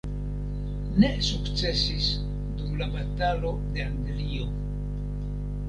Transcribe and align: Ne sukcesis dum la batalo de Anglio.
Ne 1.01 1.09
sukcesis 1.29 2.07
dum 2.61 2.75
la 2.81 2.87
batalo 2.95 3.55
de 3.77 3.87
Anglio. 3.91 4.51